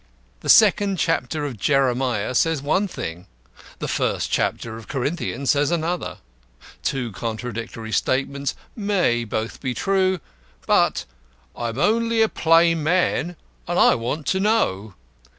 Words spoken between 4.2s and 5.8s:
chapter of Corinthians says